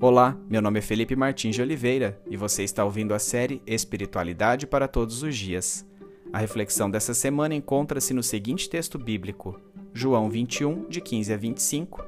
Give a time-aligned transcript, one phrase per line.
[0.00, 4.64] Olá, meu nome é Felipe Martins de Oliveira e você está ouvindo a série Espiritualidade
[4.64, 5.84] para Todos os Dias.
[6.32, 9.60] A reflexão dessa semana encontra-se no seguinte texto bíblico,
[9.92, 12.04] João 21, de 15 a 25,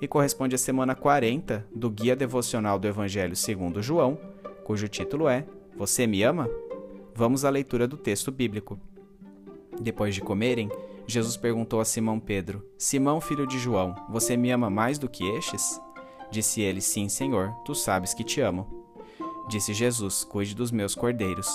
[0.00, 4.18] e corresponde à semana 40 do Guia Devocional do Evangelho segundo João,
[4.64, 5.44] cujo título é
[5.76, 6.48] Você me ama?
[7.14, 8.80] Vamos à leitura do texto bíblico.
[9.78, 10.70] Depois de comerem,
[11.06, 15.28] Jesus perguntou a Simão Pedro: Simão, filho de João, você me ama mais do que
[15.36, 15.78] estes?
[16.34, 18.66] Disse ele: Sim, Senhor, tu sabes que te amo.
[19.48, 21.46] Disse Jesus: Cuide dos meus cordeiros.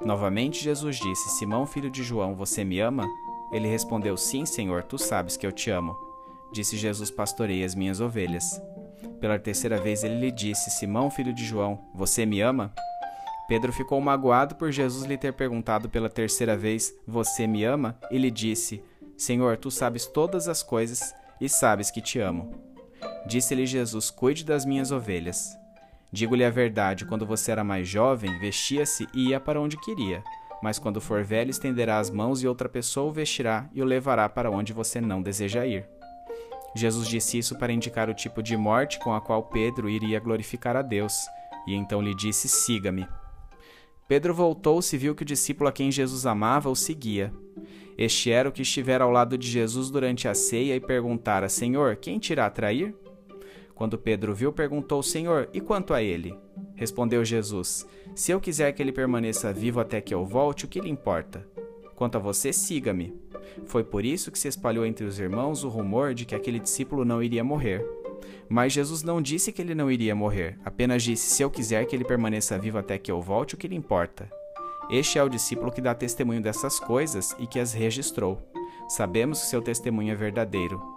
[0.00, 3.04] Novamente Jesus disse: Simão, filho de João, você me ama?
[3.50, 5.96] Ele respondeu: Sim, Senhor, tu sabes que eu te amo.
[6.52, 8.62] Disse Jesus: Pastorei as minhas ovelhas.
[9.20, 12.72] Pela terceira vez ele lhe disse: Simão, filho de João, você me ama?
[13.48, 17.98] Pedro ficou magoado por Jesus lhe ter perguntado pela terceira vez: Você me ama?
[18.12, 18.80] E lhe disse:
[19.16, 22.73] Senhor, tu sabes todas as coisas e sabes que te amo.
[23.26, 25.56] Disse-lhe Jesus: Cuide das minhas ovelhas.
[26.12, 30.22] Digo-lhe a verdade: quando você era mais jovem, vestia-se e ia para onde queria.
[30.62, 34.28] Mas quando for velho, estenderá as mãos e outra pessoa o vestirá e o levará
[34.28, 35.86] para onde você não deseja ir.
[36.74, 40.76] Jesus disse isso para indicar o tipo de morte com a qual Pedro iria glorificar
[40.76, 41.14] a Deus,
[41.66, 43.06] e então lhe disse: Siga-me.
[44.06, 47.32] Pedro voltou-se e viu que o discípulo a quem Jesus amava o seguia.
[47.96, 51.96] Este era o que estivera ao lado de Jesus durante a ceia e perguntara: Senhor,
[51.96, 52.94] quem te irá trair?
[53.74, 56.38] Quando Pedro viu, perguntou: Senhor, e quanto a ele?
[56.74, 60.80] Respondeu Jesus: Se eu quiser que ele permaneça vivo até que eu volte, o que
[60.80, 61.46] lhe importa?
[61.94, 63.14] Quanto a você, siga-me.
[63.66, 67.04] Foi por isso que se espalhou entre os irmãos o rumor de que aquele discípulo
[67.04, 67.84] não iria morrer.
[68.48, 71.94] Mas Jesus não disse que ele não iria morrer, apenas disse: Se eu quiser que
[71.94, 74.30] ele permaneça vivo até que eu volte, o que lhe importa?
[74.90, 78.38] Este é o discípulo que dá testemunho dessas coisas e que as registrou.
[78.88, 80.93] Sabemos que seu testemunho é verdadeiro.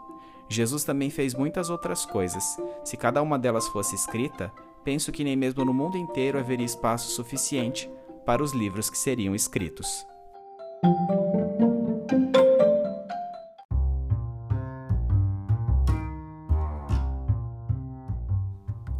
[0.49, 2.57] Jesus também fez muitas outras coisas.
[2.83, 4.51] Se cada uma delas fosse escrita,
[4.83, 7.89] penso que nem mesmo no mundo inteiro haveria espaço suficiente
[8.25, 10.05] para os livros que seriam escritos.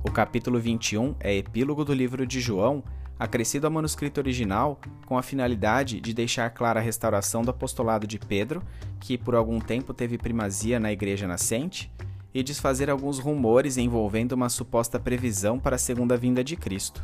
[0.04, 2.84] O capítulo 21 é epílogo do livro de João,
[3.20, 8.20] acrescido ao manuscrito original com a finalidade de deixar clara a restauração do apostolado de
[8.20, 8.62] Pedro,
[9.00, 11.92] que por algum tempo teve primazia na igreja nascente,
[12.34, 17.02] e desfazer alguns rumores envolvendo uma suposta previsão para a segunda vinda de Cristo.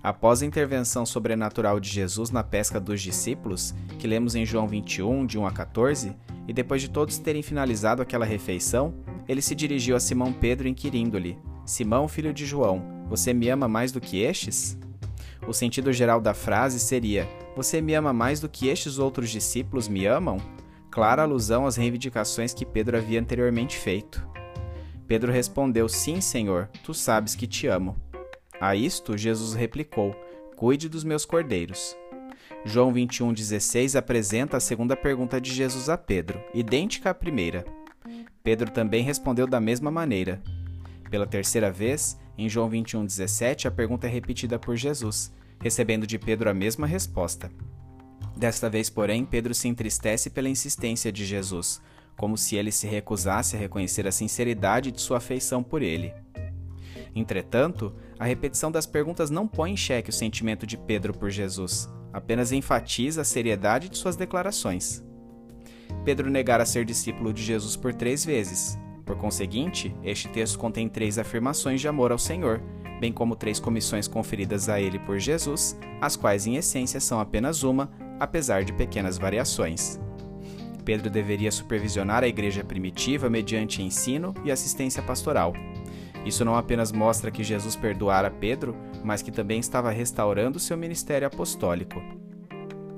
[0.00, 5.26] Após a intervenção sobrenatural de Jesus na pesca dos discípulos, que lemos em João 21,
[5.26, 6.14] de 1 a 14,
[6.46, 8.94] e depois de todos terem finalizado aquela refeição,
[9.26, 13.92] ele se dirigiu a Simão Pedro inquirindo-lhe: Simão, filho de João, você me ama mais
[13.92, 14.78] do que estes?
[15.46, 19.88] O sentido geral da frase seria: Você me ama mais do que estes outros discípulos
[19.88, 20.38] me amam?
[20.90, 24.26] Clara alusão às reivindicações que Pedro havia anteriormente feito.
[25.06, 27.96] Pedro respondeu: Sim, Senhor, tu sabes que te amo.
[28.60, 30.14] A isto, Jesus replicou:
[30.56, 31.96] Cuide dos meus cordeiros.
[32.64, 37.64] João 21,16 apresenta a segunda pergunta de Jesus a Pedro, idêntica à primeira.
[38.42, 40.42] Pedro também respondeu da mesma maneira.
[41.14, 46.50] Pela terceira vez, em João 21,17, a pergunta é repetida por Jesus, recebendo de Pedro
[46.50, 47.52] a mesma resposta.
[48.36, 51.80] Desta vez, porém, Pedro se entristece pela insistência de Jesus,
[52.16, 56.12] como se ele se recusasse a reconhecer a sinceridade de sua afeição por ele.
[57.14, 61.88] Entretanto, a repetição das perguntas não põe em xeque o sentimento de Pedro por Jesus,
[62.12, 65.00] apenas enfatiza a seriedade de suas declarações.
[66.04, 71.18] Pedro negara ser discípulo de Jesus por três vezes, por conseguinte, este texto contém três
[71.18, 72.60] afirmações de amor ao Senhor,
[73.00, 77.62] bem como três comissões conferidas a ele por Jesus, as quais em essência são apenas
[77.62, 80.00] uma, apesar de pequenas variações.
[80.84, 85.52] Pedro deveria supervisionar a igreja primitiva mediante ensino e assistência pastoral.
[86.24, 91.26] Isso não apenas mostra que Jesus perdoara Pedro, mas que também estava restaurando seu ministério
[91.26, 92.02] apostólico.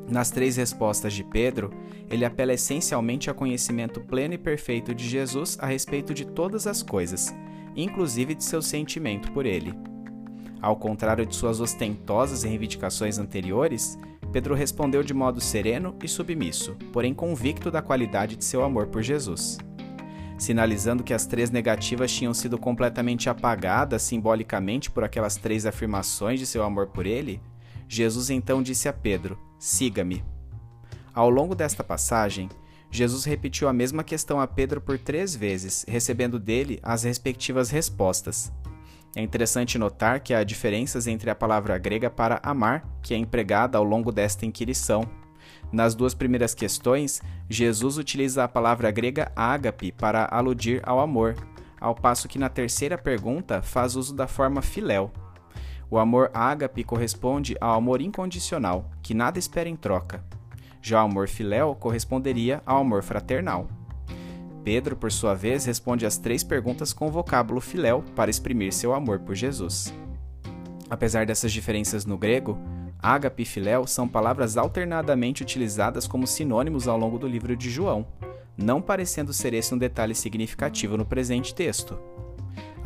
[0.09, 1.71] Nas três respostas de Pedro,
[2.09, 6.83] ele apela essencialmente ao conhecimento pleno e perfeito de Jesus a respeito de todas as
[6.83, 7.35] coisas,
[7.75, 9.75] inclusive de seu sentimento por ele.
[10.63, 13.99] Ao contrário de suas ostentosas reivindicações anteriores,
[14.33, 19.03] Pedro respondeu de modo sereno e submisso, porém convicto da qualidade de seu amor por
[19.03, 19.59] Jesus.
[20.39, 26.47] Sinalizando que as três negativas tinham sido completamente apagadas simbolicamente por aquelas três afirmações de
[26.47, 27.41] seu amor por ele,
[27.89, 30.25] Jesus então disse a Pedro: Siga-me.
[31.15, 32.49] Ao longo desta passagem,
[32.91, 38.53] Jesus repetiu a mesma questão a Pedro por três vezes, recebendo dele as respectivas respostas.
[39.15, 43.79] É interessante notar que há diferenças entre a palavra grega para amar, que é empregada
[43.79, 45.09] ao longo desta inquirição.
[45.73, 51.35] Nas duas primeiras questões, Jesus utiliza a palavra grega ágape para aludir ao amor,
[51.81, 55.11] ao passo que na terceira pergunta faz uso da forma filéu.
[55.91, 60.25] O amor ágape corresponde ao amor incondicional, que nada espera em troca.
[60.83, 63.69] Já o amor filéu corresponderia ao amor fraternal.
[64.65, 68.93] Pedro, por sua vez, responde às três perguntas com o vocábulo filéu para exprimir seu
[68.93, 69.95] amor por Jesus.
[70.91, 72.59] Apesar dessas diferenças no grego,
[73.01, 78.07] ágape e filéu são palavras alternadamente utilizadas como sinônimos ao longo do livro de João,
[78.57, 81.97] não parecendo ser esse um detalhe significativo no presente texto.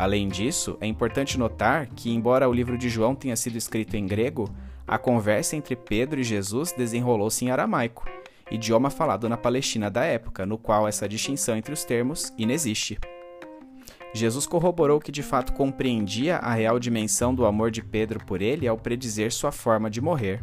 [0.00, 4.06] Além disso, é importante notar que, embora o livro de João tenha sido escrito em
[4.06, 4.49] grego,
[4.88, 8.08] a conversa entre Pedro e Jesus desenrolou-se em aramaico,
[8.50, 12.99] idioma falado na Palestina da época, no qual essa distinção entre os termos inexiste.
[14.14, 18.67] Jesus corroborou que de fato compreendia a real dimensão do amor de Pedro por ele
[18.67, 20.43] ao predizer sua forma de morrer.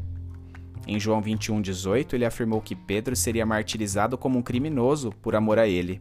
[0.85, 5.67] Em João 21,18, ele afirmou que Pedro seria martirizado como um criminoso por amor a
[5.67, 5.99] ele.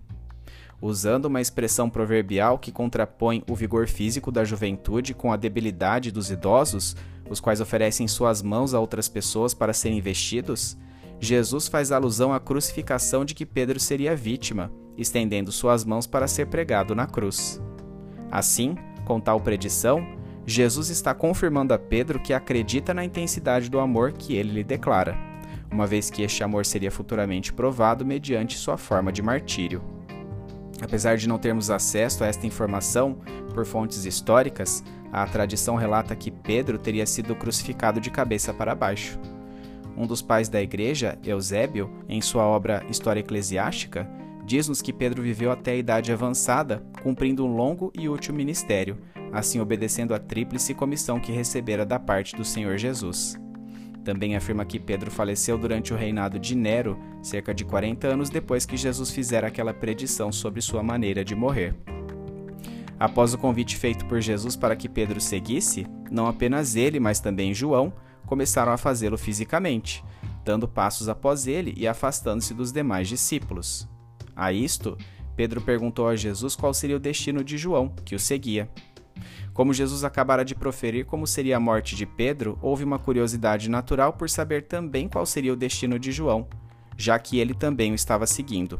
[0.80, 6.30] Usando uma expressão proverbial que contrapõe o vigor físico da juventude com a debilidade dos
[6.30, 6.94] idosos,
[7.28, 10.76] os quais oferecem suas mãos a outras pessoas para serem vestidos,
[11.18, 16.46] Jesus faz alusão à crucificação de que Pedro seria vítima, estendendo suas mãos para ser
[16.46, 17.60] pregado na cruz.
[18.30, 20.06] Assim, com tal predição,
[20.46, 25.16] Jesus está confirmando a Pedro que acredita na intensidade do amor que ele lhe declara,
[25.70, 29.95] uma vez que este amor seria futuramente provado mediante sua forma de martírio.
[30.80, 33.18] Apesar de não termos acesso a esta informação
[33.54, 39.18] por fontes históricas, a tradição relata que Pedro teria sido crucificado de cabeça para baixo
[39.96, 44.08] um dos pais da igreja, Eusébio, em sua obra História Eclesiástica,
[44.44, 48.98] diz-nos que Pedro viveu até a idade avançada, cumprindo um longo e útil ministério,
[49.32, 53.36] assim obedecendo à tríplice comissão que recebera da parte do Senhor Jesus.
[54.06, 58.64] Também afirma que Pedro faleceu durante o reinado de Nero, cerca de 40 anos depois
[58.64, 61.74] que Jesus fizera aquela predição sobre sua maneira de morrer.
[63.00, 67.52] Após o convite feito por Jesus para que Pedro seguisse, não apenas ele, mas também
[67.52, 67.92] João,
[68.26, 70.04] começaram a fazê-lo fisicamente,
[70.44, 73.88] dando passos após ele e afastando-se dos demais discípulos.
[74.36, 74.96] A isto,
[75.34, 78.70] Pedro perguntou a Jesus qual seria o destino de João, que o seguia.
[79.56, 84.12] Como Jesus acabara de proferir como seria a morte de Pedro, houve uma curiosidade natural
[84.12, 86.46] por saber também qual seria o destino de João,
[86.94, 88.78] já que ele também o estava seguindo.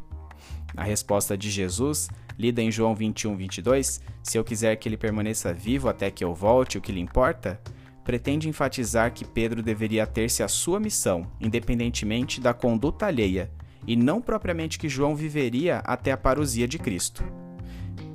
[0.77, 5.51] A resposta de Jesus, lida em João 21, 22, se eu quiser que ele permaneça
[5.51, 7.59] vivo até que eu volte, o que lhe importa,
[8.05, 13.51] pretende enfatizar que Pedro deveria ter-se a sua missão, independentemente da conduta alheia,
[13.87, 17.25] e não propriamente que João viveria até a parousia de Cristo.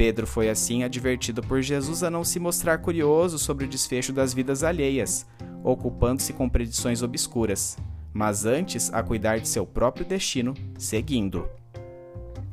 [0.01, 4.33] Pedro foi assim advertido por Jesus a não se mostrar curioso sobre o desfecho das
[4.33, 5.27] vidas alheias,
[5.63, 7.77] ocupando-se com predições obscuras,
[8.12, 11.48] mas antes a cuidar de seu próprio destino, seguindo.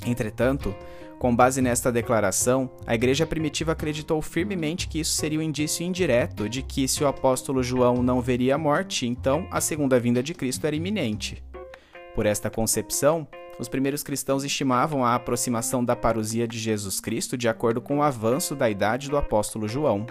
[0.04, 0.74] Entretanto,
[1.18, 6.50] com base nesta declaração, a igreja primitiva acreditou firmemente que isso seria um indício indireto
[6.50, 10.34] de que, se o apóstolo João não veria a morte, então a segunda vinda de
[10.34, 11.42] Cristo era iminente.
[12.14, 13.26] Por esta concepção,
[13.58, 18.02] os primeiros cristãos estimavam a aproximação da parousia de Jesus Cristo de acordo com o
[18.02, 20.06] avanço da idade do apóstolo João.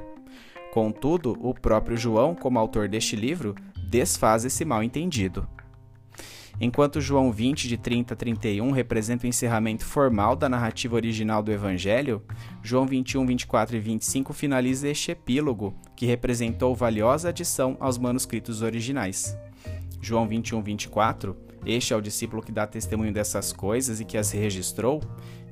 [0.73, 3.55] Contudo, o próprio João, como autor deste livro,
[3.89, 5.47] desfaz esse mal entendido.
[6.59, 11.51] Enquanto João 20, de 30 a 31, representa o encerramento formal da narrativa original do
[11.51, 12.23] Evangelho,
[12.63, 19.37] João 21, 24 e 25 finaliza este epílogo, que representou valiosa adição aos manuscritos originais.
[20.01, 24.31] João 21, 24, este é o discípulo que dá testemunho dessas coisas e que as
[24.31, 25.01] registrou,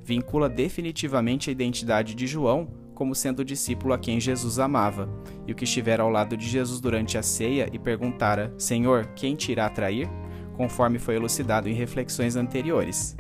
[0.04, 5.10] vincula definitivamente a identidade de João como sendo o discípulo a quem Jesus amava,
[5.46, 9.36] e o que estivera ao lado de Jesus durante a ceia e perguntara: Senhor, quem
[9.36, 10.10] te irá trair?
[10.56, 13.16] conforme foi elucidado em reflexões anteriores.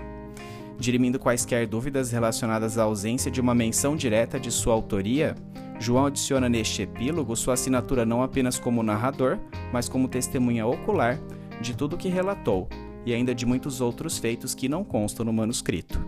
[0.77, 5.35] Dirimindo quaisquer dúvidas relacionadas à ausência de uma menção direta de sua autoria,
[5.79, 9.37] João adiciona neste epílogo sua assinatura não apenas como narrador,
[9.71, 11.19] mas como testemunha ocular
[11.61, 12.67] de tudo o que relatou
[13.05, 15.99] e ainda de muitos outros feitos que não constam no manuscrito.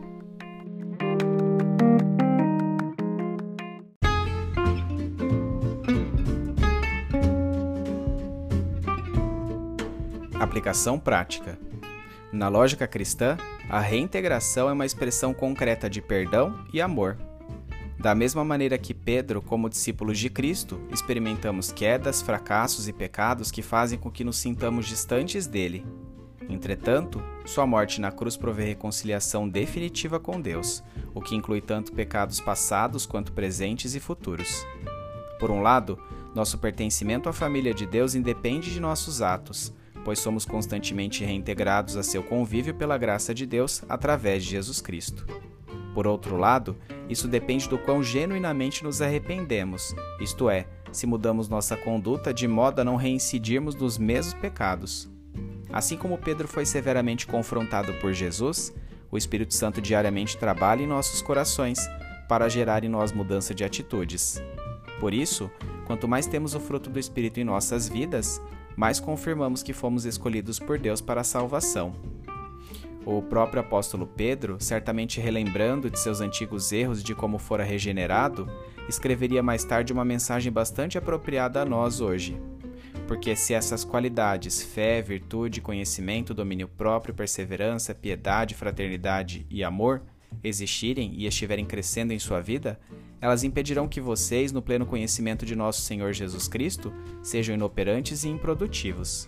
[10.40, 11.60] Aplicação prática.
[12.32, 13.38] Na lógica cristã,
[13.70, 17.18] a reintegração é uma expressão concreta de perdão e amor.
[18.00, 23.62] Da mesma maneira que Pedro, como discípulos de Cristo, experimentamos quedas, fracassos e pecados que
[23.62, 25.86] fazem com que nos sintamos distantes dele.
[26.50, 32.40] Entretanto, sua morte na cruz provê reconciliação definitiva com Deus, o que inclui tanto pecados
[32.40, 34.66] passados quanto presentes e futuros.
[35.40, 36.00] Por um lado,
[36.34, 39.74] nosso pertencimento à família de Deus independe de nossos atos,
[40.06, 45.26] pois somos constantemente reintegrados a seu convívio pela graça de Deus através de Jesus Cristo.
[45.94, 46.78] Por outro lado,
[47.10, 52.80] Isso depende do quão genuinamente nos arrependemos, isto é, se mudamos nossa conduta de modo
[52.80, 55.10] a não reincidirmos nos mesmos pecados.
[55.72, 58.74] Assim como Pedro foi severamente confrontado por Jesus,
[59.12, 61.80] o Espírito Santo diariamente trabalha em nossos corações
[62.28, 64.42] para gerar em nós mudança de atitudes.
[65.00, 65.50] Por isso,
[65.86, 68.42] quanto mais temos o fruto do Espírito em nossas vidas,
[68.76, 71.96] mais confirmamos que fomos escolhidos por Deus para a salvação.
[73.06, 78.50] O próprio apóstolo Pedro, certamente relembrando de seus antigos erros de como fora regenerado,
[78.90, 82.38] escreveria mais tarde uma mensagem bastante apropriada a nós hoje.
[83.08, 90.04] Porque se essas qualidades, fé, virtude, conhecimento, domínio próprio, perseverança, piedade, fraternidade e amor,
[90.44, 92.78] existirem e estiverem crescendo em sua vida,
[93.20, 98.30] elas impedirão que vocês, no pleno conhecimento de nosso Senhor Jesus Cristo, sejam inoperantes e
[98.30, 99.26] improdutivos.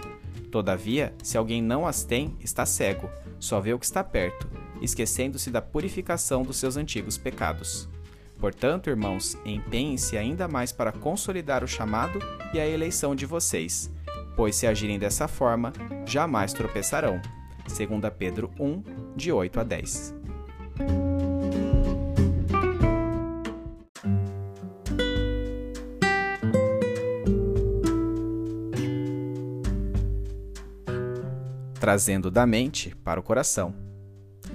[0.52, 3.10] Todavia, se alguém não as tem, está cego,
[3.40, 4.48] só vê o que está perto,
[4.82, 7.88] esquecendo-se da purificação dos seus antigos pecados.
[8.40, 12.20] Portanto, irmãos, empenhem-se ainda mais para consolidar o chamado
[12.54, 13.92] e a eleição de vocês,
[14.36, 15.74] pois se agirem dessa forma,
[16.06, 17.22] jamais tropeçarão.
[17.68, 20.16] 2 Pedro 1, de 8 a 10.
[31.78, 33.74] Trazendo da mente para o coração.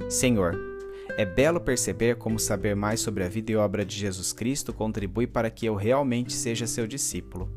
[0.09, 0.74] Senhor,
[1.17, 5.27] é belo perceber como saber mais sobre a vida e obra de Jesus Cristo contribui
[5.27, 7.49] para que eu realmente seja seu discípulo.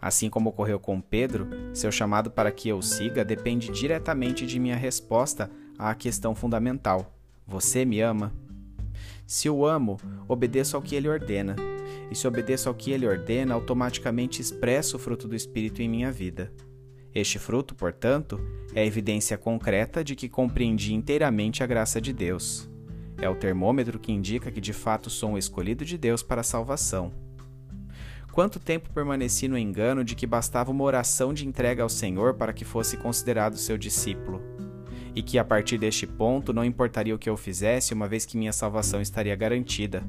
[0.00, 4.76] Assim como ocorreu com Pedro, seu chamado para que eu siga depende diretamente de minha
[4.76, 7.14] resposta à questão fundamental:
[7.46, 8.32] Você me ama?
[9.26, 11.56] Se o amo, obedeço ao que ele ordena.
[12.10, 16.12] E se obedeço ao que ele ordena, automaticamente expresso o fruto do Espírito em minha
[16.12, 16.52] vida.
[17.14, 18.38] Este fruto, portanto,
[18.74, 22.70] é evidência concreta de que compreendi inteiramente a graça de Deus.
[23.22, 26.44] É o termômetro que indica que de fato sou um escolhido de Deus para a
[26.44, 27.12] salvação.
[28.32, 32.52] Quanto tempo permaneci no engano de que bastava uma oração de entrega ao Senhor para
[32.52, 34.42] que fosse considerado seu discípulo,
[35.14, 38.36] e que a partir deste ponto não importaria o que eu fizesse, uma vez que
[38.36, 40.02] minha salvação estaria garantida.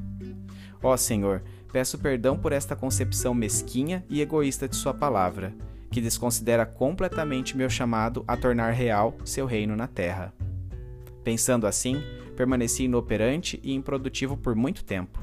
[0.82, 5.54] Ó Senhor, peço perdão por esta concepção mesquinha e egoísta de Sua palavra,
[5.92, 10.34] que desconsidera completamente meu chamado a tornar real seu reino na terra.
[11.24, 12.02] Pensando assim,
[12.34, 15.20] permaneci inoperante e improdutivo por muito tempo.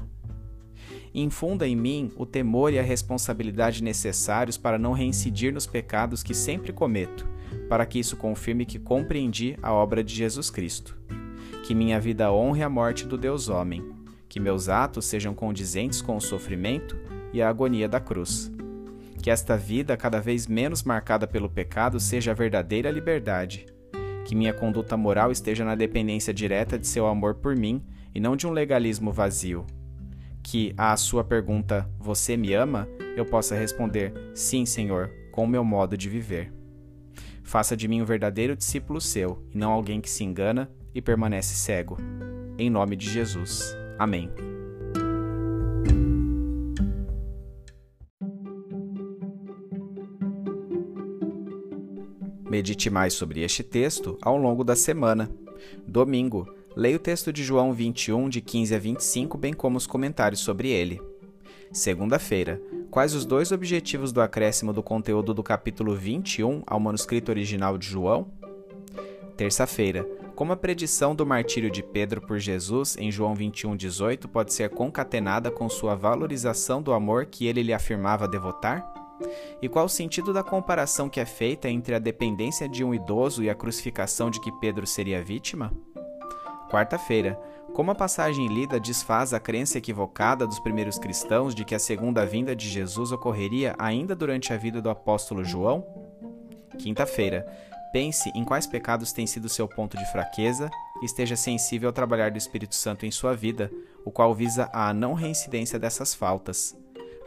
[1.13, 6.33] Infunda em mim o temor e a responsabilidade necessários para não reincidir nos pecados que
[6.33, 7.27] sempre cometo,
[7.67, 10.97] para que isso confirme que compreendi a obra de Jesus Cristo.
[11.65, 13.83] Que minha vida honre a morte do Deus homem,
[14.29, 16.97] que meus atos sejam condizentes com o sofrimento
[17.33, 18.51] e a agonia da cruz.
[19.21, 23.65] Que esta vida, cada vez menos marcada pelo pecado, seja a verdadeira liberdade
[24.25, 28.35] que minha conduta moral esteja na dependência direta de seu amor por mim e não
[28.35, 29.65] de um legalismo vazio.
[30.43, 32.87] Que à sua pergunta, você me ama?
[33.15, 36.51] eu possa responder, sim, Senhor, com o meu modo de viver.
[37.43, 41.55] Faça de mim um verdadeiro discípulo seu, e não alguém que se engana e permanece
[41.55, 41.97] cego.
[42.57, 43.75] Em nome de Jesus.
[43.97, 44.50] Amém.
[52.61, 55.31] Medite mais sobre este texto ao longo da semana.
[55.87, 60.41] Domingo, leia o texto de João 21, de 15 a 25, bem como os comentários
[60.41, 61.01] sobre ele.
[61.71, 67.79] Segunda-feira, quais os dois objetivos do acréscimo do conteúdo do capítulo 21 ao manuscrito original
[67.79, 68.27] de João?
[69.35, 74.69] Terça-feira, como a predição do martírio de Pedro por Jesus em João 21:18 pode ser
[74.69, 79.00] concatenada com sua valorização do amor que ele lhe afirmava devotar?
[79.61, 83.43] E qual o sentido da comparação que é feita entre a dependência de um idoso
[83.43, 85.71] e a crucificação de que Pedro seria vítima?
[86.69, 87.37] Quarta-feira,
[87.73, 92.25] como a passagem lida desfaz a crença equivocada dos primeiros cristãos de que a segunda
[92.25, 95.85] vinda de Jesus ocorreria ainda durante a vida do apóstolo João?
[96.77, 97.45] Quinta-feira,
[97.91, 100.69] pense em quais pecados tem sido seu ponto de fraqueza
[101.01, 103.71] e esteja sensível ao trabalhar do Espírito Santo em sua vida,
[104.05, 106.75] o qual visa a não reincidência dessas faltas.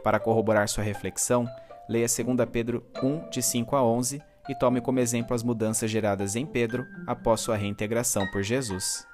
[0.03, 1.47] Para corroborar sua reflexão,
[1.87, 6.35] leia 2 Pedro 1, de 5 a 11 e tome como exemplo as mudanças geradas
[6.35, 9.07] em Pedro após sua reintegração por Jesus.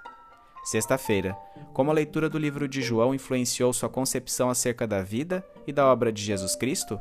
[0.64, 1.36] Sexta-feira,
[1.74, 5.92] como a leitura do livro de João influenciou sua concepção acerca da vida e da
[5.92, 7.00] obra de Jesus Cristo?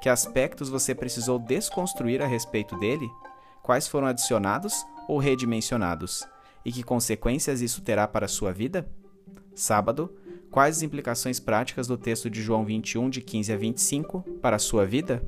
[0.00, 3.10] Que aspectos você precisou desconstruir a respeito dele?
[3.62, 6.24] Quais foram adicionados ou redimensionados?
[6.64, 8.88] E que consequências isso terá para a sua vida?
[9.54, 10.14] Sábado,
[10.52, 14.58] Quais as implicações práticas do texto de João 21, de 15 a 25, para a
[14.58, 15.22] sua vida?